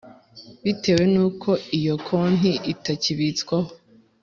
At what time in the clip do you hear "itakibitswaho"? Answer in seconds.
2.73-3.71